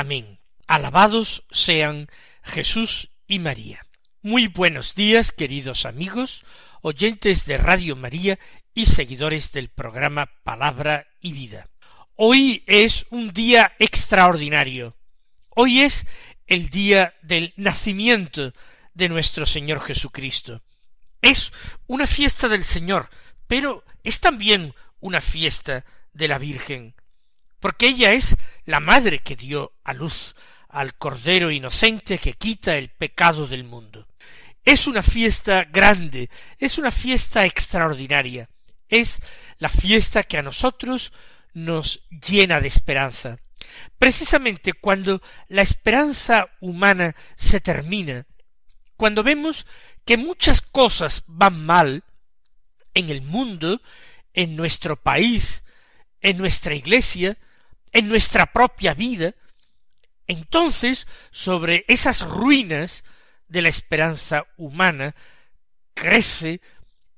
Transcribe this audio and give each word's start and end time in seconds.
Amén. 0.00 0.38
Alabados 0.68 1.42
sean 1.50 2.06
Jesús 2.44 3.10
y 3.26 3.40
María. 3.40 3.84
Muy 4.22 4.46
buenos 4.46 4.94
días, 4.94 5.32
queridos 5.32 5.86
amigos, 5.86 6.44
oyentes 6.82 7.46
de 7.46 7.58
Radio 7.58 7.96
María 7.96 8.38
y 8.74 8.86
seguidores 8.86 9.50
del 9.50 9.70
programa 9.70 10.30
Palabra 10.44 11.08
y 11.20 11.32
Vida. 11.32 11.66
Hoy 12.14 12.62
es 12.68 13.06
un 13.10 13.32
día 13.32 13.72
extraordinario. 13.80 14.96
Hoy 15.48 15.80
es 15.80 16.06
el 16.46 16.68
día 16.68 17.16
del 17.22 17.52
nacimiento 17.56 18.52
de 18.94 19.08
nuestro 19.08 19.46
Señor 19.46 19.80
Jesucristo. 19.80 20.62
Es 21.22 21.50
una 21.88 22.06
fiesta 22.06 22.46
del 22.46 22.62
Señor, 22.62 23.10
pero 23.48 23.84
es 24.04 24.20
también 24.20 24.76
una 25.00 25.20
fiesta 25.20 25.84
de 26.12 26.28
la 26.28 26.38
Virgen, 26.38 26.94
porque 27.60 27.88
ella 27.88 28.12
es 28.12 28.36
la 28.64 28.80
madre 28.80 29.20
que 29.20 29.36
dio 29.36 29.72
a 29.84 29.92
luz 29.92 30.34
al 30.68 30.94
Cordero 30.94 31.50
inocente 31.50 32.18
que 32.18 32.34
quita 32.34 32.76
el 32.76 32.90
pecado 32.90 33.46
del 33.46 33.64
mundo. 33.64 34.06
Es 34.64 34.86
una 34.86 35.02
fiesta 35.02 35.64
grande, 35.64 36.28
es 36.58 36.78
una 36.78 36.90
fiesta 36.90 37.46
extraordinaria, 37.46 38.48
es 38.88 39.20
la 39.58 39.70
fiesta 39.70 40.22
que 40.22 40.38
a 40.38 40.42
nosotros 40.42 41.12
nos 41.54 42.06
llena 42.10 42.60
de 42.60 42.68
esperanza. 42.68 43.38
Precisamente 43.98 44.72
cuando 44.72 45.22
la 45.48 45.62
esperanza 45.62 46.48
humana 46.60 47.14
se 47.36 47.60
termina, 47.60 48.26
cuando 48.96 49.22
vemos 49.22 49.66
que 50.04 50.16
muchas 50.16 50.60
cosas 50.60 51.24
van 51.26 51.64
mal 51.64 52.04
en 52.94 53.10
el 53.10 53.22
mundo, 53.22 53.80
en 54.32 54.56
nuestro 54.56 54.96
país, 54.96 55.64
en 56.20 56.38
nuestra 56.38 56.74
iglesia, 56.74 57.38
en 57.92 58.08
nuestra 58.08 58.46
propia 58.46 58.94
vida, 58.94 59.34
entonces 60.26 61.06
sobre 61.30 61.84
esas 61.88 62.22
ruinas 62.22 63.04
de 63.48 63.62
la 63.62 63.68
esperanza 63.68 64.46
humana 64.56 65.14
crece 65.94 66.60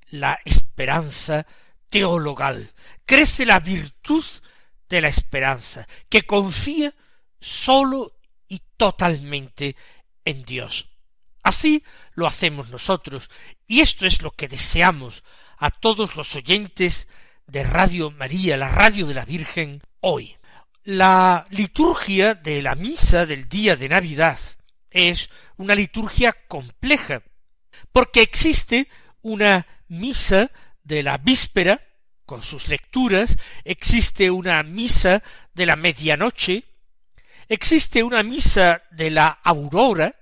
la 0.09 0.39
esperanza 0.45 1.45
teologal, 1.89 2.73
crece 3.05 3.45
la 3.45 3.59
virtud 3.59 4.23
de 4.89 5.01
la 5.01 5.07
esperanza, 5.07 5.87
que 6.09 6.23
confía 6.23 6.93
sólo 7.39 8.13
y 8.47 8.61
totalmente 8.77 9.75
en 10.25 10.43
Dios. 10.43 10.89
Así 11.43 11.83
lo 12.13 12.27
hacemos 12.27 12.69
nosotros, 12.69 13.29
y 13.67 13.81
esto 13.81 14.05
es 14.05 14.21
lo 14.21 14.31
que 14.31 14.47
deseamos 14.47 15.23
a 15.57 15.69
todos 15.69 16.15
los 16.15 16.35
oyentes 16.35 17.07
de 17.47 17.63
Radio 17.63 18.11
María, 18.11 18.57
la 18.57 18.69
radio 18.69 19.07
de 19.07 19.13
la 19.13 19.25
Virgen, 19.25 19.81
hoy. 19.99 20.37
La 20.83 21.45
liturgia 21.51 22.33
de 22.33 22.59
la 22.63 22.73
misa 22.73 23.27
del 23.27 23.47
día 23.47 23.75
de 23.75 23.87
Navidad 23.87 24.39
es 24.89 25.29
una 25.57 25.75
liturgia 25.75 26.33
compleja, 26.47 27.21
porque 27.91 28.23
existe 28.23 28.87
una 29.21 29.67
misa 29.89 30.49
de 30.83 31.03
la 31.03 31.19
víspera, 31.19 31.85
con 32.25 32.41
sus 32.41 32.67
lecturas, 32.67 33.37
existe 33.63 34.31
una 34.31 34.63
misa 34.63 35.21
de 35.53 35.67
la 35.67 35.75
medianoche, 35.75 36.63
existe 37.47 38.01
una 38.01 38.23
misa 38.23 38.81
de 38.89 39.11
la 39.11 39.27
aurora, 39.27 40.15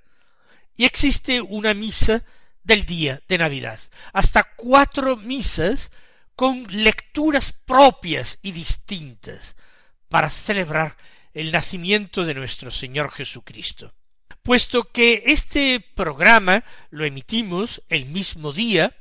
y 0.75 0.83
existe 0.83 1.39
una 1.39 1.73
misa 1.73 2.21
del 2.63 2.85
día 2.85 3.21
de 3.29 3.37
Navidad. 3.37 3.79
Hasta 4.11 4.43
cuatro 4.57 5.15
misas 5.15 5.89
con 6.35 6.63
lecturas 6.67 7.53
propias 7.53 8.39
y 8.41 8.51
distintas 8.51 9.55
para 10.09 10.29
celebrar 10.29 10.97
el 11.33 11.51
nacimiento 11.51 12.25
de 12.25 12.33
nuestro 12.33 12.71
Señor 12.71 13.11
Jesucristo. 13.11 13.93
Puesto 14.41 14.91
que 14.91 15.23
este 15.27 15.79
programa 15.79 16.63
lo 16.89 17.05
emitimos 17.05 17.83
el 17.87 18.05
mismo 18.05 18.51
día, 18.51 18.95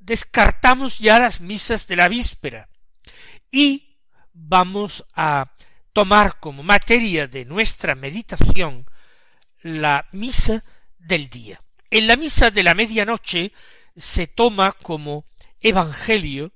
descartamos 0.00 0.98
ya 0.98 1.18
las 1.18 1.40
misas 1.40 1.86
de 1.86 1.96
la 1.96 2.08
víspera 2.08 2.68
y 3.50 3.98
vamos 4.32 5.04
a 5.14 5.54
tomar 5.92 6.40
como 6.40 6.62
materia 6.62 7.28
de 7.28 7.44
nuestra 7.44 7.94
meditación 7.94 8.86
la 9.62 10.08
misa 10.12 10.64
del 10.98 11.28
día. 11.28 11.62
En 11.90 12.06
la 12.06 12.16
misa 12.16 12.50
de 12.50 12.62
la 12.62 12.74
medianoche 12.74 13.52
se 13.96 14.26
toma 14.26 14.72
como 14.72 15.26
evangelio 15.60 16.52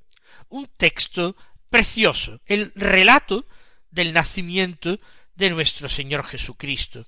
un 0.49 0.67
texto 0.77 1.37
precioso, 1.71 2.41
el 2.47 2.73
relato 2.75 3.47
del 3.91 4.13
nacimiento 4.13 4.99
de 5.35 5.51
nuestro 5.51 5.89
Señor 5.89 6.25
Jesucristo, 6.25 7.07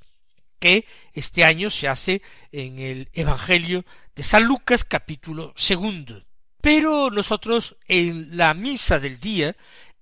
que 0.59 0.87
este 1.13 1.45
año 1.45 1.71
se 1.71 1.89
hace 1.89 2.23
en 2.53 2.79
el 2.79 3.09
Evangelio 3.13 3.85
de 4.15 4.23
San 4.23 4.45
Lucas 4.45 4.85
capítulo 4.85 5.53
segundo. 5.57 6.23
Pero 6.61 7.11
nosotros 7.11 7.77
en 7.89 8.37
la 8.37 8.53
misa 8.55 8.99
del 8.99 9.19
día 9.19 9.57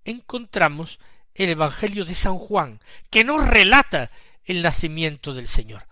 encontramos 0.04 0.98
el 1.34 1.50
Evangelio 1.50 2.04
de 2.04 2.14
San 2.14 2.38
Juan, 2.38 2.80
que 3.10 3.22
nos 3.22 3.46
relata 3.46 4.10
el 4.44 4.62
nacimiento 4.62 5.34
del 5.34 5.46
Señor 5.46 5.88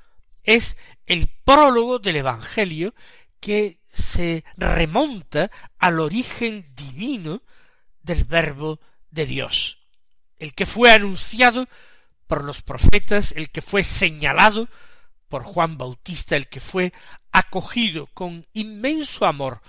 es 0.46 0.78
el 1.04 1.28
prólogo 1.44 1.98
del 1.98 2.16
Evangelio 2.16 2.94
que 3.40 3.80
se 3.92 4.44
remonta 4.56 5.50
al 5.78 6.00
origen 6.00 6.72
divino 6.74 7.42
del 8.02 8.24
Verbo 8.24 8.80
de 9.10 9.26
Dios, 9.26 9.75
el 10.38 10.54
que 10.54 10.66
fue 10.66 10.92
anunciado 10.92 11.68
por 12.26 12.44
los 12.44 12.62
profetas, 12.62 13.32
el 13.36 13.50
que 13.50 13.62
fue 13.62 13.82
señalado 13.82 14.68
por 15.28 15.42
Juan 15.42 15.78
Bautista, 15.78 16.36
el 16.36 16.48
que 16.48 16.60
fue 16.60 16.92
acogido 17.32 18.06
con 18.08 18.46
inmenso 18.52 19.26
amor 19.26 19.60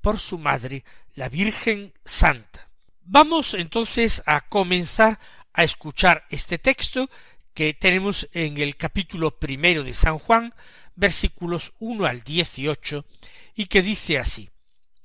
por 0.00 0.18
su 0.18 0.38
madre, 0.38 0.84
la 1.14 1.28
Virgen 1.28 1.92
Santa. 2.04 2.68
Vamos 3.02 3.54
entonces 3.54 4.22
a 4.26 4.42
comenzar 4.42 5.18
a 5.52 5.64
escuchar 5.64 6.26
este 6.28 6.58
texto 6.58 7.08
que 7.54 7.72
tenemos 7.72 8.28
en 8.32 8.58
el 8.58 8.76
capítulo 8.76 9.38
primero 9.38 9.82
de 9.82 9.94
San 9.94 10.18
Juan, 10.18 10.52
versículos 10.94 11.72
uno 11.78 12.04
al 12.06 12.22
dieciocho, 12.22 13.06
y 13.54 13.66
que 13.66 13.80
dice 13.80 14.18
así 14.18 14.50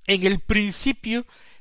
En 0.05 0.25
el 0.25 0.39
principio 0.39 1.25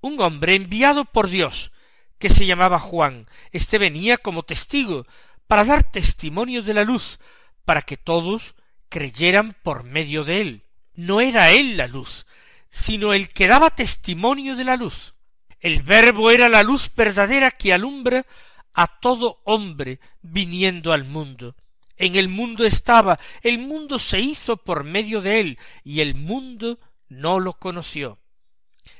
un 0.00 0.20
hombre 0.20 0.54
enviado 0.54 1.04
por 1.04 1.28
Dios, 1.28 1.72
que 2.18 2.28
se 2.28 2.46
llamaba 2.46 2.78
Juan. 2.78 3.26
Este 3.50 3.78
venía 3.78 4.16
como 4.16 4.42
testigo, 4.42 5.06
para 5.46 5.64
dar 5.64 5.90
testimonio 5.90 6.62
de 6.62 6.74
la 6.74 6.84
luz, 6.84 7.18
para 7.64 7.82
que 7.82 7.96
todos 7.96 8.54
creyeran 8.88 9.56
por 9.62 9.84
medio 9.84 10.24
de 10.24 10.40
él. 10.40 10.64
No 10.94 11.20
era 11.20 11.50
él 11.50 11.76
la 11.76 11.88
luz, 11.88 12.26
sino 12.68 13.12
el 13.14 13.30
que 13.30 13.48
daba 13.48 13.70
testimonio 13.70 14.54
de 14.54 14.64
la 14.64 14.76
luz. 14.76 15.14
El 15.58 15.82
verbo 15.82 16.30
era 16.30 16.48
la 16.48 16.62
luz 16.62 16.90
verdadera 16.94 17.50
que 17.50 17.72
alumbra 17.72 18.26
a 18.74 18.86
todo 19.00 19.40
hombre 19.44 19.98
viniendo 20.22 20.92
al 20.92 21.04
mundo. 21.04 21.56
En 21.96 22.16
el 22.16 22.28
mundo 22.28 22.64
estaba, 22.64 23.18
el 23.42 23.58
mundo 23.58 23.98
se 23.98 24.20
hizo 24.20 24.56
por 24.56 24.84
medio 24.84 25.20
de 25.20 25.40
él, 25.40 25.58
y 25.84 26.00
el 26.00 26.14
mundo 26.14 26.78
no 27.08 27.40
lo 27.40 27.54
conoció. 27.54 28.19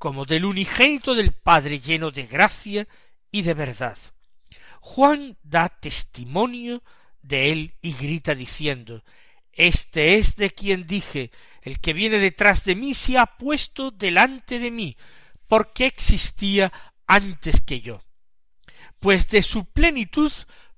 como 0.00 0.24
del 0.24 0.46
unigénito 0.46 1.14
del 1.14 1.32
Padre 1.32 1.78
lleno 1.78 2.10
de 2.10 2.26
gracia 2.26 2.88
y 3.30 3.42
de 3.42 3.52
verdad. 3.52 3.98
Juan 4.80 5.36
da 5.42 5.68
testimonio 5.68 6.82
de 7.20 7.52
él 7.52 7.74
y 7.82 7.92
grita 7.92 8.34
diciendo 8.34 9.04
Este 9.52 10.16
es 10.16 10.36
de 10.36 10.52
quien 10.52 10.86
dije 10.86 11.30
el 11.60 11.80
que 11.80 11.92
viene 11.92 12.18
detrás 12.18 12.64
de 12.64 12.76
mí 12.76 12.94
se 12.94 13.18
ha 13.18 13.26
puesto 13.26 13.90
delante 13.90 14.58
de 14.58 14.70
mí, 14.70 14.96
porque 15.46 15.84
existía 15.84 16.72
antes 17.06 17.60
que 17.60 17.82
yo. 17.82 18.02
Pues 19.00 19.28
de 19.28 19.42
su 19.42 19.66
plenitud 19.66 20.32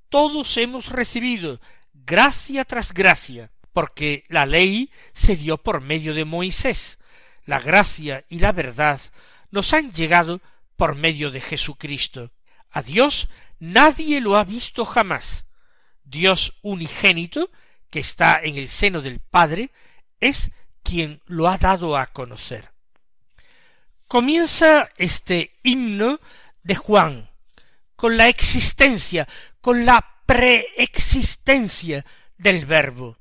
todos 0.09 0.57
hemos 0.57 0.89
recibido 0.89 1.61
gracia 1.93 2.65
tras 2.65 2.93
gracia, 2.93 3.53
porque 3.73 4.25
la 4.27 4.47
ley 4.47 4.91
se 5.13 5.37
dio 5.37 5.59
por 5.59 5.81
medio 5.81 6.13
de 6.13 6.25
Moisés, 6.25 6.99
la 7.45 7.61
gracia 7.61 8.25
y 8.29 8.39
la 8.39 8.53
verdad 8.53 9.01
nos 9.51 9.73
han 9.73 9.93
llegado 9.93 10.41
por 10.77 10.95
medio 10.95 11.31
de 11.31 11.41
Jesucristo. 11.41 12.33
A 12.71 12.83
Dios 12.83 13.29
nadie 13.59 14.21
lo 14.21 14.37
ha 14.37 14.45
visto 14.45 14.85
jamás. 14.85 15.47
Dios 16.05 16.59
unigénito, 16.63 17.51
que 17.91 18.01
está 18.01 18.41
en 18.43 18.57
el 18.57 18.69
seno 18.69 19.01
del 19.01 19.21
Padre, 19.21 19.71
es 20.21 20.51
quien 20.83 21.21
lo 21.27 21.49
ha 21.49 21.59
dado 21.59 21.97
a 21.97 22.07
conocer. 22.07 22.71
Comienza 24.09 24.89
este 24.97 25.53
himno 25.63 26.19
de 26.63 26.75
Juan 26.75 27.31
con 27.97 28.17
la 28.17 28.29
existencia, 28.29 29.29
con 29.61 29.87
la 29.87 30.05
preexistencia 30.27 32.05
del 32.37 32.67
verbo. 32.67 33.19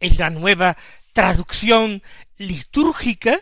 Es 0.00 0.18
la 0.18 0.30
nueva 0.30 0.76
traducción 1.12 2.02
litúrgica 2.38 3.40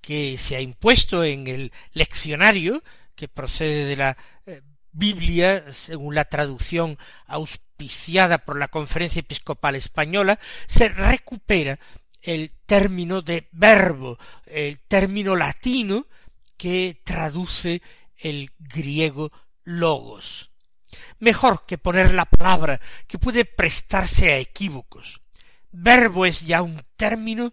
que 0.00 0.36
se 0.36 0.56
ha 0.56 0.60
impuesto 0.60 1.24
en 1.24 1.46
el 1.46 1.72
leccionario, 1.92 2.82
que 3.14 3.28
procede 3.28 3.86
de 3.86 3.96
la 3.96 4.16
eh, 4.46 4.62
Biblia, 4.90 5.72
según 5.72 6.14
la 6.14 6.24
traducción 6.24 6.98
auspiciada 7.26 8.38
por 8.38 8.58
la 8.58 8.68
Conferencia 8.68 9.20
Episcopal 9.20 9.76
Española, 9.76 10.38
se 10.66 10.88
recupera 10.88 11.78
el 12.20 12.52
término 12.66 13.22
de 13.22 13.48
verbo, 13.52 14.18
el 14.46 14.80
término 14.80 15.36
latino 15.36 16.06
que 16.56 17.00
traduce 17.04 17.82
el 18.16 18.50
griego 18.58 19.32
logos. 19.64 20.50
Mejor 21.18 21.64
que 21.66 21.78
poner 21.78 22.14
la 22.14 22.26
palabra 22.26 22.80
que 23.06 23.18
puede 23.18 23.44
prestarse 23.44 24.32
a 24.32 24.38
equívocos. 24.38 25.20
Verbo 25.70 26.26
es 26.26 26.42
ya 26.42 26.62
un 26.62 26.82
término 26.96 27.52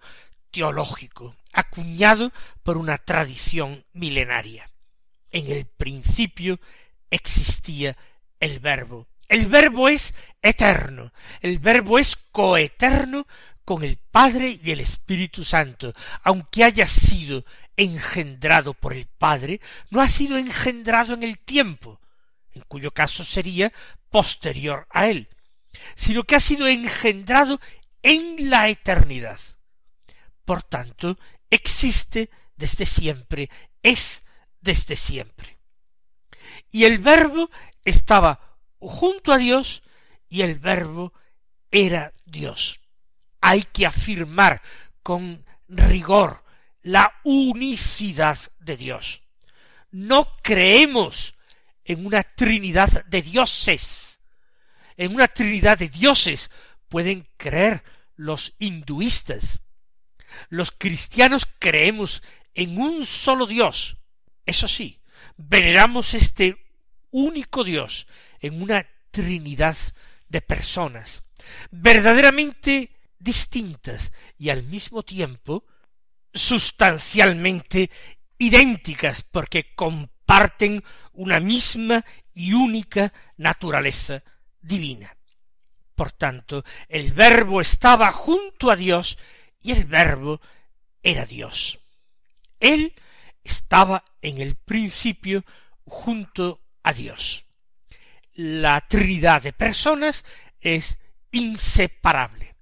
teológico, 0.51 1.35
acuñado 1.53 2.31
por 2.63 2.77
una 2.77 2.97
tradición 2.97 3.85
milenaria. 3.93 4.69
En 5.31 5.51
el 5.51 5.65
principio 5.65 6.59
existía 7.09 7.97
el 8.39 8.59
verbo. 8.59 9.07
El 9.27 9.45
verbo 9.45 9.89
es 9.89 10.15
eterno, 10.41 11.13
el 11.41 11.59
verbo 11.59 11.99
es 11.99 12.15
coeterno 12.15 13.27
con 13.63 13.83
el 13.83 13.97
Padre 13.97 14.59
y 14.63 14.71
el 14.71 14.79
Espíritu 14.79 15.43
Santo, 15.43 15.93
aunque 16.23 16.63
haya 16.63 16.87
sido 16.87 17.45
engendrado 17.77 18.73
por 18.73 18.93
el 18.93 19.05
Padre, 19.05 19.61
no 19.91 20.01
ha 20.01 20.09
sido 20.09 20.37
engendrado 20.37 21.13
en 21.13 21.21
el 21.21 21.37
tiempo, 21.37 22.01
en 22.53 22.63
cuyo 22.63 22.91
caso 22.91 23.23
sería 23.23 23.71
posterior 24.09 24.87
a 24.89 25.07
él, 25.07 25.29
sino 25.95 26.23
que 26.23 26.35
ha 26.35 26.39
sido 26.39 26.67
engendrado 26.67 27.61
en 28.01 28.49
la 28.49 28.69
eternidad. 28.69 29.39
Por 30.49 30.63
tanto, 30.63 31.15
existe 31.47 32.31
desde 32.55 32.87
siempre, 32.87 33.51
es 33.83 34.23
desde 34.59 34.95
siempre. 34.95 35.59
Y 36.71 36.85
el 36.85 36.97
verbo 36.97 37.51
estaba 37.85 38.57
junto 38.79 39.31
a 39.31 39.37
Dios 39.37 39.83
y 40.27 40.41
el 40.41 40.55
verbo 40.57 41.13
era 41.69 42.13
Dios. 42.25 42.79
Hay 43.41 43.61
que 43.61 43.85
afirmar 43.85 44.59
con 45.03 45.45
rigor 45.67 46.43
la 46.81 47.13
unicidad 47.23 48.39
de 48.57 48.75
Dios. 48.75 49.21
No 49.91 50.35
creemos 50.41 51.35
en 51.83 52.07
una 52.07 52.23
trinidad 52.23 53.05
de 53.05 53.21
dioses. 53.21 54.19
En 54.97 55.13
una 55.13 55.27
trinidad 55.27 55.77
de 55.77 55.89
dioses 55.89 56.49
pueden 56.87 57.29
creer 57.37 57.83
los 58.15 58.55
hinduistas, 58.57 59.61
los 60.49 60.71
cristianos 60.71 61.47
creemos 61.59 62.21
en 62.53 62.79
un 62.79 63.05
solo 63.05 63.45
Dios. 63.45 63.97
Eso 64.45 64.67
sí, 64.67 65.01
veneramos 65.37 66.13
este 66.13 66.57
único 67.11 67.63
Dios 67.63 68.07
en 68.39 68.61
una 68.61 68.85
trinidad 69.11 69.77
de 70.27 70.41
personas, 70.41 71.23
verdaderamente 71.71 72.95
distintas 73.17 74.13
y 74.37 74.49
al 74.49 74.63
mismo 74.63 75.03
tiempo 75.03 75.65
sustancialmente 76.33 77.89
idénticas 78.37 79.23
porque 79.23 79.73
comparten 79.75 80.83
una 81.13 81.39
misma 81.39 82.05
y 82.33 82.53
única 82.53 83.11
naturaleza 83.37 84.23
divina. 84.61 85.15
Por 85.95 86.13
tanto, 86.13 86.63
el 86.87 87.11
Verbo 87.11 87.59
estaba 87.59 88.11
junto 88.13 88.71
a 88.71 88.77
Dios 88.77 89.17
y 89.61 89.71
el 89.71 89.85
verbo 89.85 90.41
era 91.03 91.25
Dios. 91.25 91.79
Él 92.59 92.93
estaba 93.43 94.03
en 94.21 94.39
el 94.39 94.55
principio 94.55 95.43
junto 95.85 96.61
a 96.83 96.93
Dios. 96.93 97.45
La 98.33 98.81
Trinidad 98.81 99.41
de 99.41 99.53
personas 99.53 100.25
es 100.61 100.97
inseparable. 101.31 102.55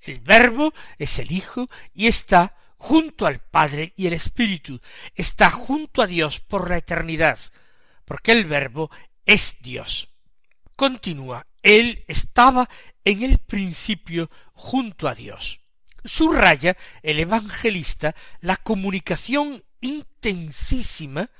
El 0.00 0.20
verbo 0.20 0.72
es 0.98 1.18
el 1.18 1.32
Hijo 1.32 1.68
y 1.92 2.06
está 2.06 2.56
junto 2.76 3.26
al 3.26 3.40
Padre 3.40 3.92
y 3.96 4.06
el 4.06 4.12
Espíritu, 4.12 4.80
está 5.14 5.50
junto 5.50 6.00
a 6.00 6.06
Dios 6.06 6.38
por 6.40 6.70
la 6.70 6.78
eternidad, 6.78 7.38
porque 8.04 8.32
el 8.32 8.44
verbo 8.46 8.90
es 9.26 9.56
Dios. 9.60 10.08
Continúa, 10.76 11.46
Él 11.62 12.04
estaba 12.06 12.68
en 13.04 13.24
el 13.24 13.38
principio 13.38 14.30
junto 14.54 15.08
a 15.08 15.14
Dios 15.16 15.60
subraya 16.04 16.76
el 17.02 17.20
evangelista 17.20 18.14
la 18.40 18.56
comunicación 18.56 19.62
intensísima 19.80 21.30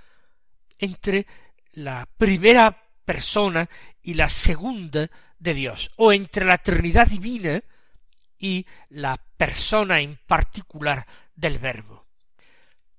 entre 0.79 1.27
la 1.73 2.09
primera 2.17 2.91
persona 3.05 3.69
y 4.03 4.15
la 4.15 4.29
segunda 4.29 5.11
de 5.38 5.55
Dios, 5.55 5.91
o 5.97 6.12
entre 6.12 6.45
la 6.45 6.59
Trinidad 6.59 7.07
divina 7.07 7.62
y 8.38 8.67
la 8.88 9.17
persona 9.37 10.00
en 10.00 10.19
particular 10.27 11.07
del 11.35 11.59
Verbo. 11.59 12.07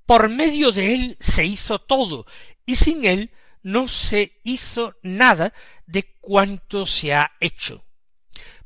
Por 0.05 0.29
medio 0.29 0.71
de 0.71 0.95
él 0.95 1.17
se 1.19 1.45
hizo 1.45 1.79
todo, 1.79 2.25
y 2.65 2.75
sin 2.75 3.05
él 3.05 3.31
no 3.61 3.87
se 3.87 4.39
hizo 4.43 4.95
nada 5.03 5.53
de 5.85 6.15
cuanto 6.19 6.85
se 6.85 7.13
ha 7.13 7.31
hecho. 7.39 7.85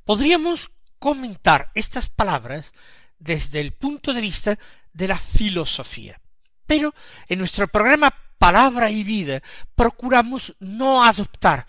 Podríamos 0.05 0.69
comentar 1.03 1.69
estas 1.75 2.07
palabras 2.07 2.71
desde 3.19 3.59
el 3.59 3.73
punto 3.73 4.13
de 4.13 4.21
vista 4.21 4.57
de 4.93 5.09
la 5.09 5.17
filosofía. 5.17 6.21
Pero 6.65 6.95
en 7.27 7.39
nuestro 7.39 7.67
programa 7.67 8.15
Palabra 8.37 8.89
y 8.89 9.03
Vida 9.03 9.43
procuramos 9.75 10.55
no 10.61 11.03
adoptar 11.03 11.67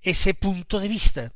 ese 0.00 0.32
punto 0.32 0.80
de 0.80 0.88
vista. 0.88 1.30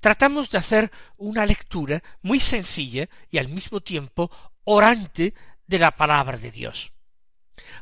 Tratamos 0.00 0.48
de 0.48 0.56
hacer 0.56 0.90
una 1.18 1.44
lectura 1.44 2.02
muy 2.22 2.40
sencilla 2.40 3.06
y 3.30 3.36
al 3.36 3.48
mismo 3.48 3.82
tiempo 3.82 4.30
orante 4.64 5.34
de 5.66 5.78
la 5.78 5.90
palabra 5.90 6.38
de 6.38 6.52
Dios. 6.52 6.90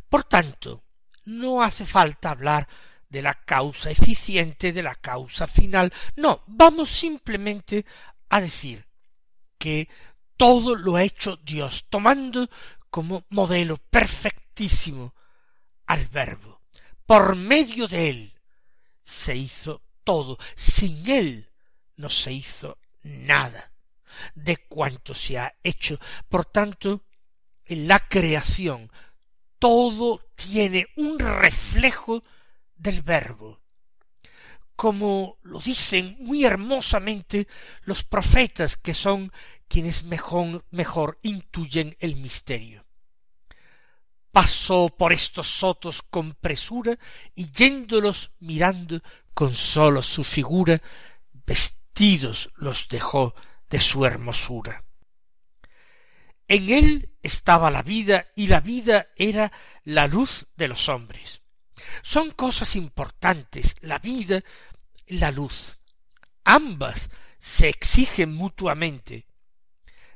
Por 0.08 0.24
tanto, 0.24 0.82
no 1.26 1.62
hace 1.62 1.86
falta 1.86 2.32
hablar 2.32 2.66
de 3.08 3.22
la 3.22 3.34
causa 3.34 3.88
eficiente, 3.88 4.72
de 4.72 4.82
la 4.82 4.96
causa 4.96 5.46
final. 5.46 5.92
No, 6.16 6.42
vamos 6.48 6.90
simplemente 6.90 7.84
a 8.30 8.40
decir 8.40 8.86
que 9.58 9.88
todo 10.36 10.74
lo 10.74 10.96
ha 10.96 11.02
hecho 11.02 11.36
Dios, 11.36 11.86
tomando 11.90 12.48
como 12.88 13.26
modelo 13.28 13.76
perfectísimo 13.76 15.14
al 15.86 16.06
Verbo. 16.06 16.62
Por 17.04 17.36
medio 17.36 17.88
de 17.88 18.08
él 18.08 18.34
se 19.04 19.36
hizo 19.36 19.82
todo. 20.04 20.38
Sin 20.56 21.10
él 21.10 21.50
no 21.96 22.08
se 22.08 22.32
hizo 22.32 22.78
nada 23.02 23.72
de 24.34 24.56
cuanto 24.56 25.14
se 25.14 25.38
ha 25.38 25.54
hecho. 25.62 25.98
Por 26.28 26.46
tanto, 26.46 27.04
en 27.66 27.88
la 27.88 27.98
creación 27.98 28.90
todo 29.58 30.20
tiene 30.34 30.86
un 30.96 31.18
reflejo 31.18 32.24
del 32.76 33.02
verbo. 33.02 33.59
Como 34.80 35.36
lo 35.42 35.60
dicen 35.60 36.16
muy 36.20 36.46
hermosamente 36.46 37.46
los 37.82 38.02
profetas 38.02 38.78
que 38.78 38.94
son 38.94 39.30
quienes 39.68 40.04
mejor, 40.04 40.64
mejor 40.70 41.18
intuyen 41.20 41.98
el 42.00 42.16
misterio. 42.16 42.86
Pasó 44.32 44.88
por 44.88 45.12
estos 45.12 45.48
sotos 45.48 46.00
con 46.00 46.32
presura 46.32 46.98
y 47.34 47.50
yéndolos 47.50 48.30
mirando 48.38 49.02
con 49.34 49.54
sólo 49.54 50.00
su 50.00 50.24
figura, 50.24 50.80
vestidos 51.44 52.48
los 52.56 52.88
dejó 52.88 53.34
de 53.68 53.80
su 53.80 54.06
hermosura. 54.06 54.82
En 56.48 56.70
él 56.70 57.10
estaba 57.22 57.70
la 57.70 57.82
vida 57.82 58.28
y 58.34 58.46
la 58.46 58.60
vida 58.60 59.08
era 59.14 59.52
la 59.84 60.06
luz 60.06 60.46
de 60.56 60.68
los 60.68 60.88
hombres. 60.88 61.42
Son 62.02 62.30
cosas 62.30 62.76
importantes 62.76 63.76
la 63.80 63.98
vida 63.98 64.42
la 65.10 65.30
luz. 65.30 65.76
Ambas 66.44 67.10
se 67.38 67.68
exigen 67.68 68.34
mutuamente. 68.34 69.26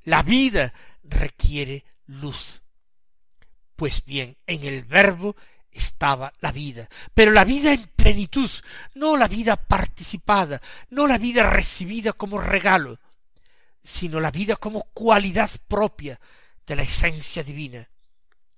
La 0.05 0.23
vida 0.23 0.73
requiere 1.03 1.85
luz. 2.07 2.63
Pues 3.77 4.05
bien, 4.05 4.37
en 4.47 4.65
el 4.65 4.85
verbo 4.85 5.37
estaba 5.71 6.33
la 6.41 6.53
vida, 6.53 6.89
pero 7.15 7.33
la 7.33 7.45
vida 7.45 7.73
en 7.73 7.83
plenitud, 7.97 8.51
no 8.95 9.17
la 9.17 9.27
vida 9.27 9.57
participada, 9.57 10.63
no 10.91 11.09
la 11.09 11.19
vida 11.19 11.51
recibida 11.51 12.13
como 12.13 12.41
regalo, 12.41 13.01
sino 13.83 14.21
la 14.21 14.31
vida 14.31 14.55
como 14.55 14.83
cualidad 14.95 15.51
propia 15.67 16.21
de 16.65 16.77
la 16.77 16.83
esencia 16.83 17.43
divina. 17.43 17.89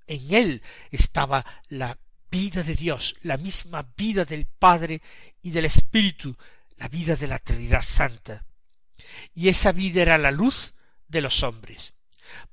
En 0.07 0.35
él 0.35 0.62
estaba 0.90 1.45
la 1.69 1.99
vida 2.37 2.62
de 2.62 2.75
Dios, 2.75 3.16
la 3.23 3.38
misma 3.38 3.90
vida 3.97 4.26
del 4.26 4.45
Padre 4.47 5.00
y 5.40 5.52
del 5.52 5.64
Espíritu, 5.64 6.37
la 6.76 6.87
vida 6.87 7.16
de 7.16 7.26
la 7.26 7.38
Trinidad 7.38 7.81
Santa. 7.81 8.45
Y 9.35 9.49
esa 9.49 9.73
vida 9.73 10.02
era 10.02 10.19
la 10.19 10.31
luz 10.31 10.75
de 11.09 11.23
los 11.23 11.43
hombres, 11.43 11.95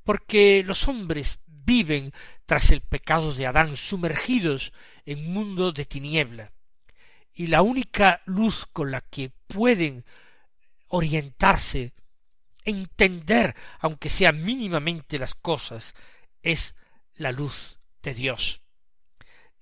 porque 0.05 0.63
los 0.65 0.87
hombres 0.87 1.39
viven 1.45 2.13
tras 2.45 2.71
el 2.71 2.79
pecado 2.79 3.33
de 3.33 3.45
Adán 3.45 3.75
sumergidos 3.75 4.71
en 5.05 5.19
un 5.19 5.33
mundo 5.33 5.73
de 5.73 5.83
tiniebla, 5.83 6.53
y 7.33 7.47
la 7.47 7.61
única 7.61 8.21
luz 8.25 8.65
con 8.71 8.89
la 8.89 9.01
que 9.01 9.31
pueden 9.47 10.05
orientarse 10.87 11.93
entender, 12.63 13.53
aunque 13.79 14.07
sea 14.07 14.31
mínimamente 14.31 15.19
las 15.19 15.35
cosas, 15.35 15.93
es 16.41 16.75
la 17.15 17.33
luz 17.33 17.79
de 18.01 18.13
Dios. 18.13 18.62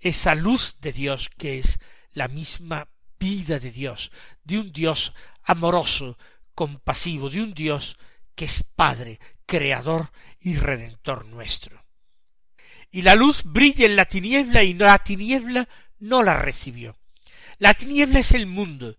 Esa 0.01 0.33
luz 0.33 0.77
de 0.81 0.91
Dios 0.91 1.29
que 1.37 1.59
es 1.59 1.79
la 2.13 2.27
misma 2.27 2.89
vida 3.19 3.59
de 3.59 3.71
Dios, 3.71 4.11
de 4.43 4.57
un 4.59 4.73
Dios 4.73 5.13
amoroso, 5.43 6.17
compasivo, 6.55 7.29
de 7.29 7.41
un 7.41 7.53
Dios 7.53 7.97
que 8.33 8.45
es 8.45 8.63
Padre, 8.63 9.19
Creador 9.45 10.11
y 10.39 10.55
Redentor 10.55 11.25
nuestro. 11.27 11.85
Y 12.89 13.03
la 13.03 13.13
luz 13.13 13.43
brilla 13.43 13.85
en 13.85 13.95
la 13.95 14.05
tiniebla 14.05 14.63
y 14.63 14.73
la 14.73 14.97
tiniebla 14.97 15.69
no 15.99 16.23
la 16.23 16.33
recibió. 16.33 16.97
La 17.59 17.75
tiniebla 17.75 18.19
es 18.19 18.31
el 18.31 18.47
mundo, 18.47 18.97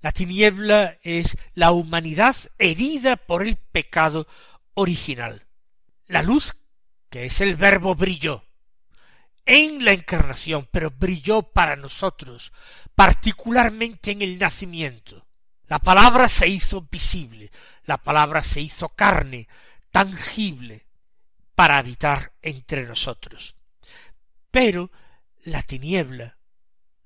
la 0.00 0.10
tiniebla 0.10 0.98
es 1.02 1.36
la 1.54 1.70
humanidad 1.70 2.34
herida 2.58 3.16
por 3.16 3.46
el 3.46 3.56
pecado 3.56 4.26
original. 4.74 5.46
La 6.08 6.22
luz, 6.22 6.56
que 7.08 7.26
es 7.26 7.40
el 7.40 7.54
verbo, 7.54 7.94
brilló 7.94 8.49
en 9.50 9.84
la 9.84 9.92
encarnación, 9.92 10.68
pero 10.70 10.92
brilló 10.92 11.42
para 11.42 11.74
nosotros, 11.74 12.52
particularmente 12.94 14.12
en 14.12 14.22
el 14.22 14.38
nacimiento. 14.38 15.26
La 15.66 15.80
palabra 15.80 16.28
se 16.28 16.46
hizo 16.46 16.82
visible, 16.88 17.50
la 17.84 17.96
palabra 17.96 18.44
se 18.44 18.60
hizo 18.60 18.90
carne, 18.90 19.48
tangible, 19.90 20.86
para 21.56 21.78
habitar 21.78 22.32
entre 22.42 22.86
nosotros. 22.86 23.56
Pero 24.52 24.92
la 25.42 25.62
tiniebla 25.62 26.38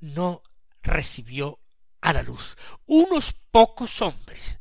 no 0.01 0.43
recibió 0.83 1.61
a 2.03 2.13
la 2.13 2.23
luz. 2.23 2.59
Unos 2.85 3.33
pocos 3.51 4.03
hombres 4.03 4.59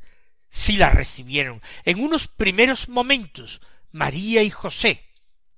sí 0.47 0.77
la 0.77 0.89
recibieron 0.89 1.61
en 1.83 2.01
unos 2.01 2.29
primeros 2.29 2.87
momentos, 2.87 3.59
María 3.91 4.41
y 4.41 4.49
José, 4.49 5.03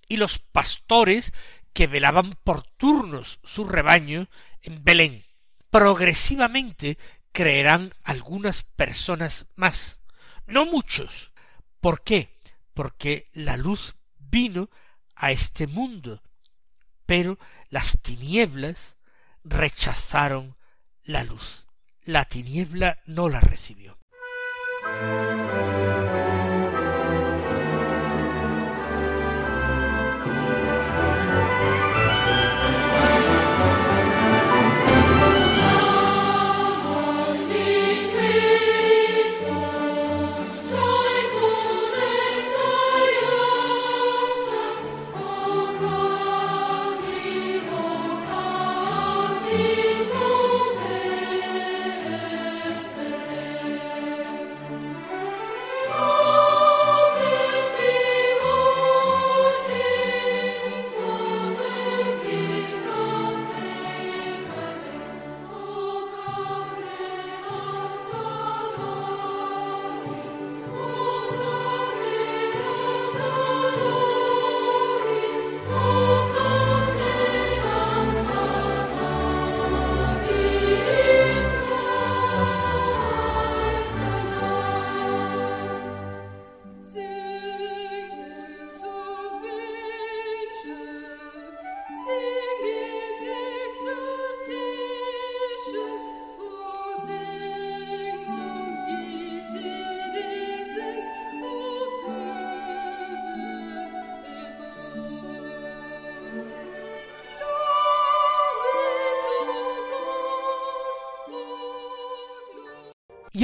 y 0.08 0.18
los 0.18 0.40
pastores 0.40 1.34
que 1.76 1.86
velaban 1.86 2.34
por 2.44 2.64
turnos 2.64 3.40
su 3.44 3.66
rebaño 3.66 4.28
en 4.64 4.84
Belén. 4.84 5.24
Progresivamente 5.70 6.98
creerán 7.32 7.94
algunas 8.04 8.64
personas 8.64 9.46
más, 9.54 10.00
no 10.48 10.66
muchos. 10.66 11.32
¿Por 11.80 12.02
qué? 12.04 12.40
Porque 12.74 13.30
la 13.34 13.58
luz 13.58 13.96
vino 14.18 14.72
a 15.14 15.30
este 15.30 15.68
mundo, 15.68 16.24
pero 17.06 17.38
las 17.70 18.02
tinieblas 18.02 18.98
rechazaron 19.44 20.58
la 21.04 21.24
luz 21.24 21.66
la 22.06 22.26
tiniebla 22.26 23.00
no 23.06 23.30
la 23.30 23.40
recibió. 23.40 23.98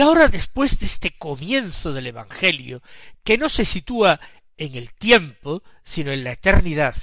Y 0.01 0.03
ahora, 0.03 0.29
después 0.29 0.79
de 0.79 0.87
este 0.87 1.15
comienzo 1.15 1.93
del 1.93 2.07
Evangelio, 2.07 2.81
que 3.23 3.37
no 3.37 3.49
se 3.49 3.65
sitúa 3.65 4.19
en 4.57 4.73
el 4.73 4.91
tiempo, 4.95 5.61
sino 5.83 6.11
en 6.11 6.23
la 6.23 6.31
eternidad, 6.31 6.95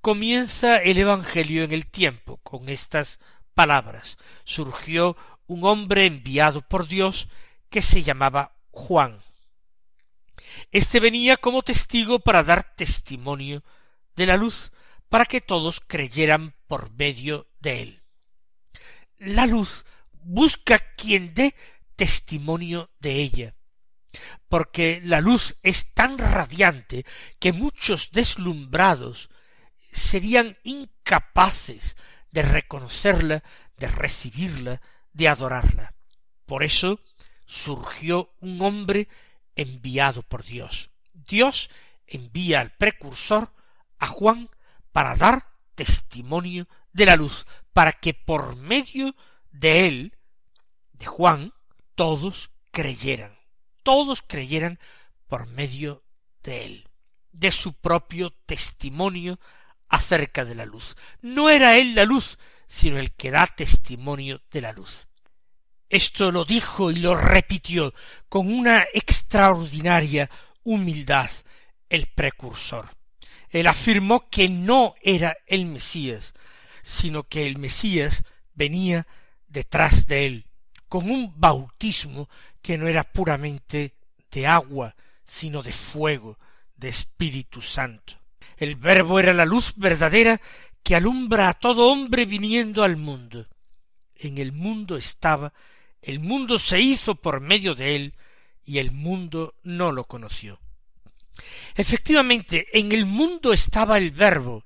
comienza 0.00 0.78
el 0.78 0.98
Evangelio 0.98 1.62
en 1.62 1.70
el 1.70 1.86
tiempo, 1.86 2.38
con 2.38 2.68
estas 2.68 3.20
palabras. 3.54 4.18
Surgió 4.42 5.16
un 5.46 5.64
hombre 5.64 6.06
enviado 6.06 6.62
por 6.62 6.88
Dios 6.88 7.28
que 7.68 7.80
se 7.80 8.02
llamaba 8.02 8.56
Juan. 8.72 9.22
Este 10.72 10.98
venía 10.98 11.36
como 11.36 11.62
testigo 11.62 12.18
para 12.18 12.42
dar 12.42 12.74
testimonio 12.74 13.62
de 14.16 14.26
la 14.26 14.36
luz, 14.36 14.72
para 15.08 15.26
que 15.26 15.40
todos 15.40 15.78
creyeran 15.78 16.56
por 16.66 16.90
medio 16.90 17.46
de 17.60 17.82
él. 17.82 18.02
La 19.16 19.46
luz 19.46 19.84
busca 20.24 20.80
quien 20.96 21.34
dé 21.34 21.54
testimonio 22.00 22.88
de 22.98 23.16
ella, 23.16 23.54
porque 24.48 25.02
la 25.04 25.20
luz 25.20 25.58
es 25.62 25.92
tan 25.92 26.16
radiante 26.16 27.04
que 27.38 27.52
muchos 27.52 28.10
deslumbrados 28.10 29.28
serían 29.92 30.56
incapaces 30.64 31.98
de 32.30 32.40
reconocerla, 32.40 33.44
de 33.76 33.88
recibirla, 33.88 34.80
de 35.12 35.28
adorarla. 35.28 35.94
Por 36.46 36.64
eso 36.64 37.00
surgió 37.44 38.34
un 38.40 38.62
hombre 38.62 39.08
enviado 39.54 40.22
por 40.22 40.42
Dios. 40.42 40.90
Dios 41.12 41.68
envía 42.06 42.60
al 42.60 42.70
precursor 42.70 43.52
a 43.98 44.06
Juan 44.06 44.48
para 44.90 45.16
dar 45.16 45.52
testimonio 45.74 46.66
de 46.94 47.04
la 47.04 47.16
luz, 47.16 47.46
para 47.74 47.92
que 47.92 48.14
por 48.14 48.56
medio 48.56 49.14
de 49.50 49.86
él, 49.86 50.18
de 50.94 51.04
Juan, 51.04 51.52
todos 52.00 52.50
creyeran, 52.70 53.36
todos 53.82 54.22
creyeran 54.26 54.78
por 55.26 55.46
medio 55.46 56.02
de 56.42 56.64
él, 56.64 56.88
de 57.30 57.52
su 57.52 57.74
propio 57.74 58.30
testimonio 58.46 59.38
acerca 59.86 60.46
de 60.46 60.54
la 60.54 60.64
luz. 60.64 60.96
No 61.20 61.50
era 61.50 61.76
él 61.76 61.94
la 61.94 62.06
luz, 62.06 62.38
sino 62.66 62.96
el 62.96 63.12
que 63.12 63.30
da 63.30 63.46
testimonio 63.48 64.40
de 64.50 64.62
la 64.62 64.72
luz. 64.72 65.08
Esto 65.90 66.32
lo 66.32 66.46
dijo 66.46 66.90
y 66.90 66.96
lo 66.96 67.14
repitió 67.14 67.92
con 68.30 68.50
una 68.50 68.86
extraordinaria 68.94 70.30
humildad 70.64 71.30
el 71.90 72.06
precursor. 72.06 72.96
Él 73.50 73.66
afirmó 73.66 74.30
que 74.30 74.48
no 74.48 74.94
era 75.02 75.36
el 75.44 75.66
Mesías, 75.66 76.32
sino 76.82 77.24
que 77.24 77.46
el 77.46 77.58
Mesías 77.58 78.24
venía 78.54 79.06
detrás 79.48 80.06
de 80.06 80.24
él, 80.24 80.49
con 80.90 81.08
un 81.08 81.32
bautismo 81.36 82.28
que 82.60 82.76
no 82.76 82.88
era 82.88 83.04
puramente 83.04 83.94
de 84.28 84.46
agua, 84.48 84.96
sino 85.24 85.62
de 85.62 85.70
fuego, 85.70 86.36
de 86.74 86.88
Espíritu 86.88 87.62
Santo. 87.62 88.14
El 88.56 88.74
Verbo 88.74 89.20
era 89.20 89.32
la 89.32 89.44
luz 89.44 89.74
verdadera 89.76 90.40
que 90.82 90.96
alumbra 90.96 91.48
a 91.48 91.54
todo 91.54 91.92
hombre 91.92 92.26
viniendo 92.26 92.82
al 92.82 92.96
mundo. 92.96 93.46
En 94.16 94.38
el 94.38 94.50
mundo 94.50 94.96
estaba, 94.96 95.52
el 96.02 96.18
mundo 96.18 96.58
se 96.58 96.80
hizo 96.80 97.14
por 97.14 97.40
medio 97.40 97.76
de 97.76 97.94
él, 97.94 98.14
y 98.64 98.78
el 98.78 98.90
mundo 98.90 99.54
no 99.62 99.92
lo 99.92 100.04
conoció. 100.04 100.58
Efectivamente, 101.76 102.66
en 102.72 102.90
el 102.90 103.06
mundo 103.06 103.52
estaba 103.52 103.96
el 103.96 104.10
Verbo, 104.10 104.64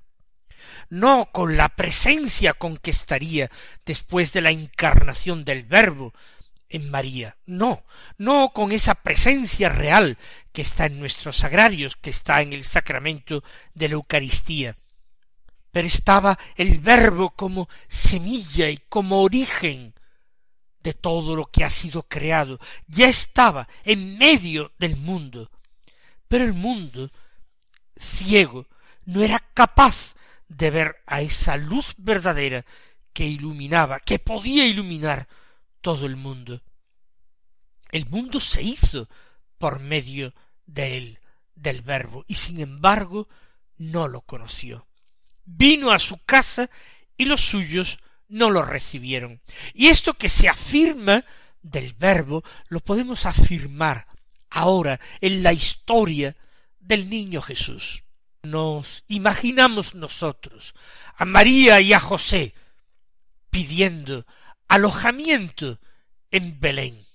no 0.89 1.29
con 1.31 1.57
la 1.57 1.69
presencia 1.69 2.53
con 2.53 2.77
que 2.77 2.91
estaría 2.91 3.49
después 3.85 4.33
de 4.33 4.41
la 4.41 4.51
encarnación 4.51 5.45
del 5.45 5.63
Verbo 5.63 6.13
en 6.69 6.89
María, 6.89 7.37
no, 7.45 7.83
no 8.17 8.51
con 8.53 8.71
esa 8.71 8.95
presencia 8.95 9.69
real 9.69 10.17
que 10.51 10.61
está 10.61 10.87
en 10.87 10.99
nuestros 10.99 11.37
sagrarios, 11.37 11.95
que 11.95 12.09
está 12.09 12.41
en 12.41 12.53
el 12.53 12.63
sacramento 12.63 13.43
de 13.73 13.89
la 13.89 13.93
Eucaristía, 13.95 14.77
pero 15.71 15.87
estaba 15.87 16.39
el 16.55 16.79
Verbo 16.79 17.31
como 17.31 17.69
semilla 17.87 18.69
y 18.69 18.77
como 18.89 19.21
origen 19.21 19.93
de 20.81 20.93
todo 20.93 21.35
lo 21.35 21.45
que 21.47 21.63
ha 21.63 21.69
sido 21.69 22.03
creado, 22.03 22.59
ya 22.87 23.07
estaba 23.07 23.67
en 23.83 24.17
medio 24.17 24.71
del 24.77 24.95
mundo, 24.95 25.51
pero 26.27 26.43
el 26.43 26.53
mundo, 26.53 27.11
ciego, 27.97 28.67
no 29.05 29.21
era 29.21 29.39
capaz 29.53 30.14
de 30.47 30.69
ver 30.69 30.95
a 31.05 31.21
esa 31.21 31.57
luz 31.57 31.93
verdadera 31.97 32.65
que 33.13 33.25
iluminaba, 33.25 33.99
que 33.99 34.19
podía 34.19 34.65
iluminar 34.65 35.27
todo 35.81 36.05
el 36.05 36.15
mundo. 36.15 36.61
El 37.91 38.07
mundo 38.09 38.39
se 38.39 38.61
hizo 38.61 39.09
por 39.57 39.79
medio 39.79 40.33
de 40.65 40.97
él, 40.97 41.19
del 41.55 41.81
verbo, 41.81 42.25
y 42.27 42.35
sin 42.35 42.59
embargo 42.59 43.29
no 43.77 44.07
lo 44.07 44.21
conoció. 44.21 44.87
Vino 45.45 45.91
a 45.91 45.99
su 45.99 46.17
casa 46.25 46.69
y 47.17 47.25
los 47.25 47.41
suyos 47.41 47.99
no 48.27 48.49
lo 48.49 48.63
recibieron. 48.63 49.41
Y 49.73 49.87
esto 49.87 50.15
que 50.15 50.29
se 50.29 50.49
afirma 50.49 51.23
del 51.61 51.93
verbo 51.93 52.43
lo 52.67 52.79
podemos 52.79 53.25
afirmar 53.25 54.07
ahora 54.49 54.99
en 55.21 55.43
la 55.43 55.53
historia 55.53 56.35
del 56.79 57.09
niño 57.09 57.41
Jesús. 57.41 58.04
Nos 58.45 59.03
imaginamos 59.07 59.95
nosotros 59.95 60.75
a 61.15 61.25
María 61.25 61.81
y 61.81 61.93
a 61.93 61.99
José 61.99 62.53
pidiendo 63.49 64.25
alojamiento 64.67 65.79
en 66.31 66.59
Belén 66.59 67.05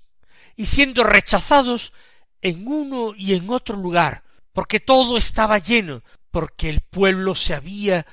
y 0.57 0.67
siendo 0.67 1.05
rechazados 1.05 1.93
en 2.43 2.67
uno 2.67 3.15
y 3.17 3.35
en 3.35 3.51
otro 3.51 3.77
lugar, 3.77 4.25
porque 4.53 4.81
todo 4.81 5.17
estaba 5.17 5.59
lleno, 5.59 6.03
porque 6.31 6.69
el 6.69 6.81
pueblo 6.81 7.35
se 7.35 7.55
había 7.55 8.07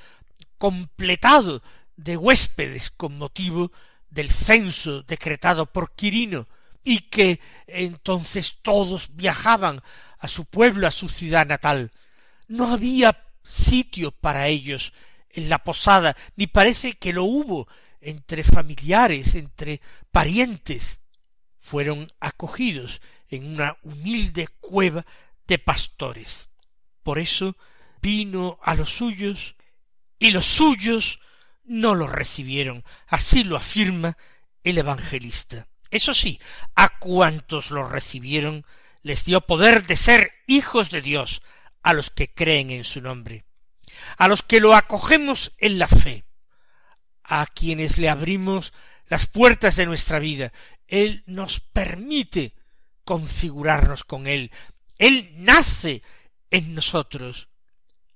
completado 0.57 1.61
de 1.95 2.17
huéspedes 2.17 2.91
con 2.91 3.17
motivo 3.17 3.71
del 4.09 4.31
censo 4.31 5.03
decretado 5.03 5.65
por 5.65 5.93
Quirino, 5.93 6.47
y 6.83 6.99
que 7.01 7.41
entonces 7.67 8.59
todos 8.61 9.09
viajaban 9.15 9.81
a 10.19 10.27
su 10.29 10.45
pueblo, 10.45 10.87
a 10.87 10.91
su 10.91 11.09
ciudad 11.09 11.45
natal. 11.45 11.91
No 12.47 12.73
había 12.73 13.25
sitio 13.43 14.11
para 14.11 14.47
ellos 14.47 14.93
en 15.29 15.49
la 15.49 15.63
posada, 15.63 16.15
ni 16.35 16.47
parece 16.47 16.93
que 16.93 17.13
lo 17.13 17.23
hubo 17.23 17.67
entre 18.01 18.43
familiares, 18.43 19.35
entre 19.35 19.81
parientes. 20.11 20.99
Fueron 21.55 22.07
acogidos 22.19 23.01
en 23.29 23.45
una 23.53 23.77
humilde 23.83 24.47
cueva 24.59 25.05
de 25.47 25.59
pastores. 25.59 26.49
Por 27.03 27.19
eso 27.19 27.55
vino 28.01 28.59
a 28.61 28.75
los 28.75 28.89
suyos 28.89 29.55
y 30.19 30.31
los 30.31 30.45
suyos 30.45 31.19
no 31.63 31.95
lo 31.95 32.07
recibieron. 32.07 32.83
Así 33.07 33.43
lo 33.43 33.57
afirma 33.57 34.17
el 34.63 34.77
evangelista. 34.77 35.67
Eso 35.89 36.13
sí, 36.13 36.39
a 36.75 36.99
cuantos 36.99 37.71
lo 37.71 37.87
recibieron 37.87 38.65
les 39.03 39.23
dio 39.23 39.41
poder 39.41 39.85
de 39.85 39.95
ser 39.95 40.31
hijos 40.47 40.91
de 40.91 41.01
Dios, 41.01 41.41
a 41.87 41.93
los 41.93 42.09
que 42.09 42.33
creen 42.33 42.69
en 42.71 42.83
su 42.83 42.99
nombre, 42.99 43.45
a 44.17 44.27
los 44.27 44.43
que 44.43 44.59
lo 44.59 44.75
acogemos 44.75 45.53
en 45.57 45.79
la 45.79 45.87
fe, 45.87 46.25
a 47.23 47.45
quienes 47.45 47.97
le 47.97 48.09
abrimos 48.09 48.73
las 49.05 49.25
puertas 49.25 49.77
de 49.77 49.85
nuestra 49.85 50.19
vida. 50.19 50.51
Él 50.85 51.23
nos 51.27 51.61
permite 51.61 52.53
configurarnos 53.05 54.03
con 54.03 54.27
Él. 54.27 54.51
Él 54.97 55.29
nace 55.35 56.01
en 56.51 56.75
nosotros 56.75 57.47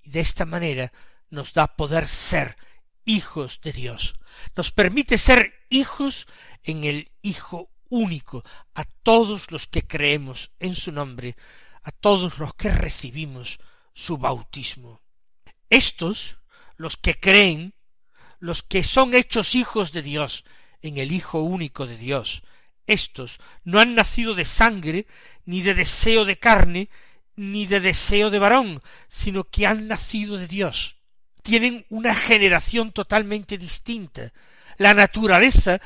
y 0.03 0.09
de 0.09 0.19
esta 0.19 0.43
manera 0.43 0.91
nos 1.29 1.53
da 1.53 1.77
poder 1.77 2.09
ser 2.09 2.57
hijos 3.05 3.61
de 3.61 3.71
Dios. 3.71 4.19
Nos 4.53 4.73
permite 4.73 5.17
ser 5.17 5.53
hijos 5.69 6.27
en 6.63 6.83
el 6.83 7.09
Hijo 7.21 7.71
único 7.87 8.43
a 8.73 8.83
todos 8.83 9.49
los 9.49 9.65
que 9.65 9.87
creemos 9.87 10.51
en 10.59 10.75
su 10.75 10.91
nombre, 10.91 11.37
a 11.83 11.91
todos 11.91 12.39
los 12.39 12.53
que 12.53 12.69
recibimos 12.69 13.59
su 13.93 14.17
bautismo. 14.17 15.01
Estos, 15.69 16.37
los 16.77 16.97
que 16.97 17.19
creen, 17.19 17.73
los 18.39 18.63
que 18.63 18.83
son 18.83 19.13
hechos 19.13 19.55
hijos 19.55 19.91
de 19.91 20.01
Dios 20.01 20.43
en 20.81 20.97
el 20.97 21.11
Hijo 21.11 21.39
único 21.41 21.85
de 21.85 21.97
Dios, 21.97 22.43
estos 22.87 23.39
no 23.63 23.79
han 23.79 23.95
nacido 23.95 24.33
de 24.33 24.45
sangre, 24.45 25.07
ni 25.45 25.61
de 25.61 25.73
deseo 25.73 26.25
de 26.25 26.37
carne, 26.37 26.89
ni 27.35 27.65
de 27.65 27.79
deseo 27.79 28.29
de 28.29 28.39
varón, 28.39 28.81
sino 29.07 29.43
que 29.45 29.65
han 29.65 29.87
nacido 29.87 30.37
de 30.37 30.47
Dios. 30.47 30.97
Tienen 31.43 31.85
una 31.89 32.13
generación 32.13 32.91
totalmente 32.91 33.57
distinta. 33.57 34.33
La 34.77 34.93
naturaleza 34.93 35.79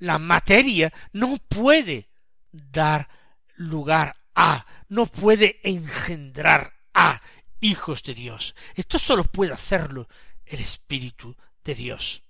la 0.00 0.18
materia 0.18 0.92
no 1.12 1.36
puede 1.36 2.08
dar 2.50 3.08
lugar 3.54 4.16
a, 4.34 4.66
no 4.90 5.06
puede 5.06 5.60
engendrar 5.62 6.74
a 6.92 7.22
hijos 7.60 8.02
de 8.02 8.12
Dios. 8.12 8.54
Esto 8.74 8.98
sólo 8.98 9.24
puede 9.24 9.52
hacerlo 9.52 10.08
el 10.44 10.60
Espíritu 10.60 11.36
de 11.64 11.74
Dios. 11.74 12.24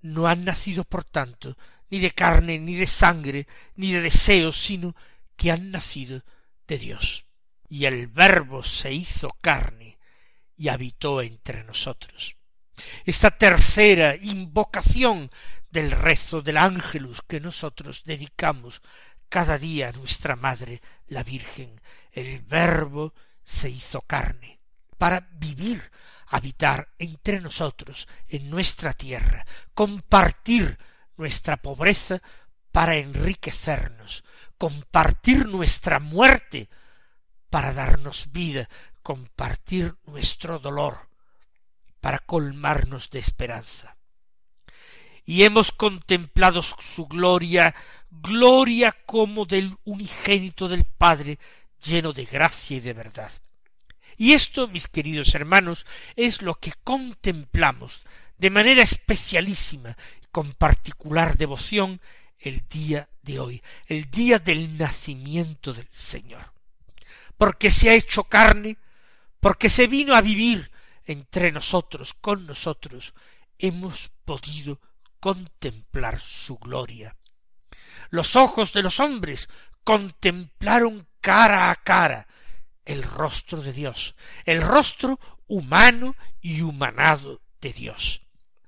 No 0.00 0.26
han 0.26 0.44
nacido, 0.44 0.84
por 0.84 1.04
tanto, 1.04 1.56
ni 1.90 2.00
de 2.00 2.10
carne, 2.10 2.58
ni 2.58 2.74
de 2.74 2.86
sangre, 2.86 3.46
ni 3.76 3.92
de 3.92 4.00
deseos, 4.00 4.56
sino 4.56 4.96
que 5.36 5.52
han 5.52 5.70
nacido 5.70 6.24
de 6.66 6.78
Dios. 6.78 7.24
Y 7.68 7.84
el 7.84 8.08
Verbo 8.08 8.64
se 8.64 8.92
hizo 8.92 9.28
carne 9.40 9.98
y 10.56 10.68
habitó 10.68 11.22
entre 11.22 11.62
nosotros. 11.62 12.36
Esta 13.04 13.30
tercera 13.30 14.16
invocación 14.16 15.30
del 15.70 15.92
rezo 15.92 16.42
del 16.42 16.56
ángelus 16.56 17.22
que 17.28 17.40
nosotros 17.40 18.02
dedicamos 18.04 18.82
cada 19.32 19.56
día 19.56 19.90
nuestra 19.92 20.36
Madre, 20.36 20.82
la 21.06 21.22
Virgen. 21.22 21.80
El 22.10 22.40
Verbo 22.40 23.14
se 23.42 23.70
hizo 23.70 24.02
carne 24.02 24.60
para 24.98 25.20
vivir, 25.20 25.90
habitar 26.26 26.92
entre 26.98 27.40
nosotros, 27.40 28.08
en 28.28 28.50
nuestra 28.50 28.92
tierra, 28.92 29.46
compartir 29.72 30.78
nuestra 31.16 31.56
pobreza 31.56 32.20
para 32.72 32.96
enriquecernos, 32.96 34.22
compartir 34.58 35.46
nuestra 35.46 35.98
muerte 35.98 36.68
para 37.48 37.72
darnos 37.72 38.32
vida, 38.32 38.68
compartir 39.02 39.96
nuestro 40.04 40.58
dolor, 40.58 41.08
para 42.02 42.18
colmarnos 42.18 43.08
de 43.08 43.20
esperanza. 43.20 43.96
Y 45.24 45.44
hemos 45.44 45.70
contemplado 45.72 46.62
su 46.62 47.06
gloria, 47.06 47.74
gloria 48.20 48.92
como 49.06 49.46
del 49.46 49.76
unigénito 49.84 50.68
del 50.68 50.84
Padre, 50.84 51.38
lleno 51.82 52.12
de 52.12 52.24
gracia 52.24 52.76
y 52.76 52.80
de 52.80 52.92
verdad. 52.92 53.32
Y 54.16 54.34
esto, 54.34 54.68
mis 54.68 54.86
queridos 54.86 55.34
hermanos, 55.34 55.86
es 56.14 56.42
lo 56.42 56.54
que 56.54 56.72
contemplamos 56.84 58.02
de 58.36 58.50
manera 58.50 58.82
especialísima 58.82 59.96
con 60.30 60.52
particular 60.52 61.36
devoción 61.36 62.00
el 62.38 62.62
día 62.68 63.08
de 63.22 63.38
hoy, 63.38 63.62
el 63.86 64.10
día 64.10 64.38
del 64.38 64.76
nacimiento 64.76 65.72
del 65.72 65.88
Señor. 65.90 66.52
Porque 67.38 67.70
se 67.70 67.90
ha 67.90 67.94
hecho 67.94 68.24
carne, 68.24 68.76
porque 69.40 69.68
se 69.68 69.86
vino 69.86 70.14
a 70.14 70.20
vivir 70.20 70.70
entre 71.04 71.50
nosotros, 71.50 72.14
con 72.14 72.46
nosotros, 72.46 73.14
hemos 73.58 74.10
podido 74.24 74.80
contemplar 75.20 76.20
su 76.20 76.58
gloria. 76.58 77.16
Los 78.12 78.36
ojos 78.36 78.74
de 78.74 78.82
los 78.82 79.00
hombres 79.00 79.48
contemplaron 79.84 81.08
cara 81.22 81.70
a 81.70 81.76
cara 81.76 82.28
el 82.84 83.02
rostro 83.02 83.62
de 83.62 83.72
Dios, 83.72 84.14
el 84.44 84.60
rostro 84.60 85.18
humano 85.46 86.14
y 86.42 86.60
humanado 86.60 87.40
de 87.62 87.72
Dios. 87.72 88.20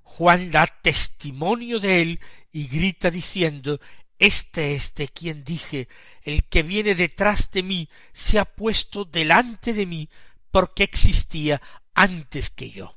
Juan 0.02 0.50
da 0.50 0.66
testimonio 0.66 1.78
de 1.78 2.00
él 2.00 2.20
y 2.52 2.68
grita 2.68 3.10
diciendo 3.10 3.80
Este 4.18 4.74
es 4.74 4.94
de 4.94 5.08
quien 5.08 5.44
dije 5.44 5.88
el 6.22 6.44
que 6.44 6.62
viene 6.62 6.94
detrás 6.94 7.50
de 7.50 7.62
mí 7.62 7.90
se 8.14 8.38
ha 8.38 8.46
puesto 8.46 9.04
delante 9.04 9.74
de 9.74 9.84
mí 9.84 10.08
porque 10.50 10.84
existía 10.84 11.60
antes 11.92 12.48
que 12.48 12.70
yo. 12.70 12.96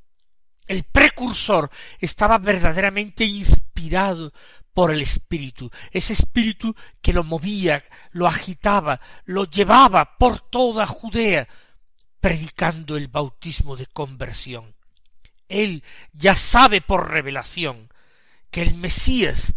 El 0.66 0.86
precursor 0.86 1.70
estaba 2.00 2.38
verdaderamente 2.38 3.26
inspirado 3.26 4.32
por 4.78 4.92
el 4.92 5.02
Espíritu, 5.02 5.72
ese 5.90 6.14
Espíritu 6.14 6.76
que 7.02 7.12
lo 7.12 7.24
movía, 7.24 7.84
lo 8.12 8.28
agitaba, 8.28 9.02
lo 9.26 9.46
llevaba 9.46 10.20
por 10.20 10.40
toda 10.40 10.86
Judea, 10.86 11.50
predicando 12.20 12.96
el 12.96 13.08
bautismo 13.08 13.76
de 13.76 13.88
conversión. 13.88 14.76
Él 15.50 15.84
ya 16.14 16.36
sabe 16.36 16.82
por 16.82 17.10
revelación 17.10 17.90
que 18.52 18.62
el 18.62 18.76
Mesías, 18.76 19.56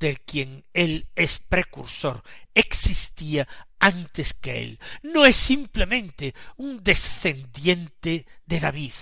del 0.00 0.20
quien 0.22 0.64
él 0.72 1.06
es 1.14 1.38
precursor, 1.38 2.24
existía 2.52 3.46
antes 3.78 4.34
que 4.34 4.64
él. 4.64 4.80
No 5.00 5.26
es 5.26 5.36
simplemente 5.36 6.34
un 6.56 6.82
descendiente 6.82 8.26
de 8.46 8.58
David, 8.58 8.94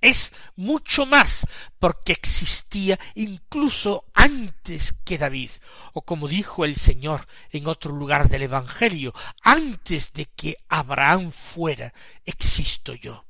es 0.00 0.32
mucho 0.56 1.06
más, 1.06 1.46
porque 1.78 2.12
existía 2.12 2.98
incluso 3.14 4.04
antes 4.14 4.94
que 5.04 5.18
David, 5.18 5.50
o 5.92 6.02
como 6.02 6.28
dijo 6.28 6.64
el 6.64 6.76
Señor 6.76 7.26
en 7.50 7.66
otro 7.66 7.92
lugar 7.92 8.28
del 8.28 8.42
Evangelio, 8.42 9.14
antes 9.42 10.12
de 10.12 10.26
que 10.26 10.56
Abraham 10.68 11.32
fuera, 11.32 11.92
existo 12.24 12.94
yo. 12.94 13.26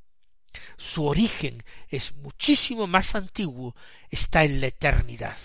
Su 0.76 1.06
origen 1.06 1.62
es 1.88 2.14
muchísimo 2.16 2.86
más 2.86 3.14
antiguo, 3.14 3.74
está 4.08 4.44
en 4.44 4.60
la 4.60 4.68
eternidad. 4.68 5.38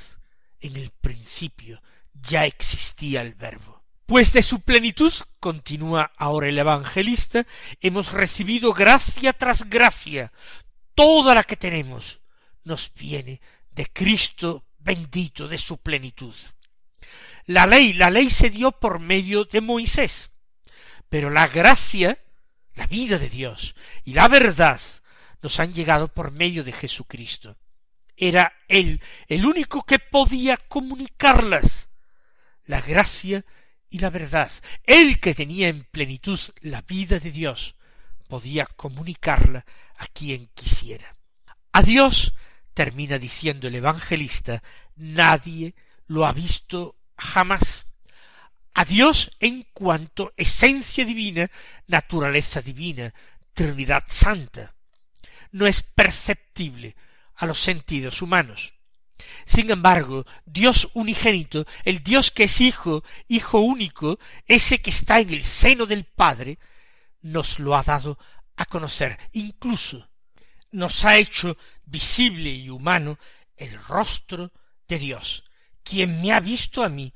En 0.59 0.75
el 0.77 0.89
principio 0.89 1.81
ya 2.13 2.45
existía 2.45 3.21
el 3.21 3.35
Verbo. 3.35 3.83
Pues 4.05 4.33
de 4.33 4.43
su 4.43 4.61
plenitud, 4.61 5.13
continúa 5.39 6.11
ahora 6.17 6.47
el 6.47 6.59
evangelista, 6.59 7.45
hemos 7.81 8.11
recibido 8.11 8.71
gracia 8.71 9.33
tras 9.33 9.67
gracia, 9.67 10.31
toda 10.95 11.35
la 11.35 11.43
que 11.43 11.57
tenemos 11.57 12.21
nos 12.63 12.91
viene 12.93 13.41
de 13.71 13.85
Cristo 13.87 14.65
bendito, 14.79 15.47
de 15.47 15.57
su 15.57 15.77
plenitud. 15.77 16.35
La 17.45 17.67
ley, 17.67 17.93
la 17.93 18.09
ley 18.09 18.29
se 18.29 18.49
dio 18.49 18.71
por 18.71 18.99
medio 18.99 19.45
de 19.45 19.61
Moisés, 19.61 20.31
pero 21.09 21.29
la 21.29 21.47
gracia, 21.47 22.17
la 22.73 22.87
vida 22.87 23.17
de 23.17 23.29
Dios 23.29 23.75
y 24.03 24.13
la 24.13 24.27
verdad 24.27 24.79
nos 25.41 25.59
han 25.59 25.73
llegado 25.73 26.07
por 26.07 26.31
medio 26.31 26.63
de 26.63 26.71
Jesucristo. 26.71 27.57
Era 28.17 28.53
Él 28.67 29.01
el 29.27 29.45
único 29.45 29.83
que 29.83 29.99
podía 29.99 30.57
comunicarlas, 30.57 31.89
la 32.63 32.81
gracia 32.81 33.45
y 33.89 33.99
la 33.99 34.09
verdad. 34.09 34.51
Él 34.83 35.19
que 35.19 35.35
tenía 35.35 35.67
en 35.67 35.83
plenitud 35.83 36.39
la 36.61 36.81
vida 36.81 37.19
de 37.19 37.31
Dios, 37.31 37.75
podía 38.27 38.65
comunicarla 38.65 39.65
a 39.97 40.07
quien 40.07 40.47
quisiera. 40.53 41.15
A 41.71 41.81
Dios, 41.81 42.33
termina 42.73 43.17
diciendo 43.17 43.67
el 43.67 43.75
evangelista, 43.75 44.61
nadie 44.95 45.75
lo 46.07 46.25
ha 46.25 46.33
visto 46.33 46.97
jamás. 47.17 47.85
A 48.73 48.83
Dios 48.85 49.31
en 49.39 49.63
cuanto 49.73 50.33
esencia 50.35 51.05
divina, 51.05 51.49
naturaleza 51.87 52.61
divina, 52.61 53.13
Trinidad 53.53 54.03
Santa. 54.07 54.75
No 55.51 55.65
es 55.65 55.81
perceptible 55.81 56.95
a 57.35 57.45
los 57.45 57.59
sentidos 57.59 58.21
humanos. 58.21 58.73
Sin 59.45 59.71
embargo, 59.71 60.25
Dios 60.45 60.89
unigénito, 60.93 61.65
el 61.83 62.03
Dios 62.03 62.31
que 62.31 62.43
es 62.45 62.59
Hijo, 62.59 63.03
Hijo 63.27 63.59
único, 63.59 64.19
ese 64.45 64.81
que 64.81 64.89
está 64.89 65.19
en 65.19 65.31
el 65.31 65.43
seno 65.43 65.85
del 65.85 66.03
Padre, 66.03 66.59
nos 67.25 67.57
lo 67.57 67.75
ha 67.75 67.81
dado 67.81 68.19
a 68.55 68.65
conocer, 68.65 69.17
incluso 69.33 70.07
nos 70.71 71.05
ha 71.05 71.17
hecho 71.17 71.57
visible 71.83 72.51
y 72.51 72.69
humano 72.69 73.17
el 73.57 73.73
rostro 73.85 74.51
de 74.87 74.99
Dios. 74.99 75.43
Quien 75.83 76.21
me 76.21 76.31
ha 76.33 76.39
visto 76.39 76.83
a 76.83 76.89
mí, 76.89 77.13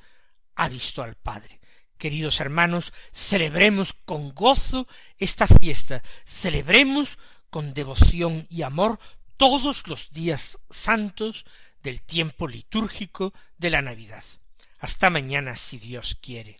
ha 0.55 0.67
visto 0.67 1.03
al 1.03 1.15
Padre. 1.15 1.59
Queridos 1.97 2.39
hermanos, 2.39 2.91
celebremos 3.13 3.93
con 3.93 4.33
gozo 4.33 4.87
esta 5.17 5.47
fiesta, 5.47 6.01
celebremos 6.25 7.19
con 7.51 7.73
devoción 7.73 8.47
y 8.49 8.63
amor 8.63 8.99
todos 9.37 9.87
los 9.87 10.09
días 10.09 10.59
santos 10.71 11.45
del 11.83 12.01
tiempo 12.01 12.47
litúrgico 12.47 13.33
de 13.57 13.69
la 13.69 13.81
Navidad. 13.83 14.23
Hasta 14.79 15.09
mañana 15.09 15.55
si 15.55 15.77
Dios 15.77 16.17
quiere. 16.19 16.59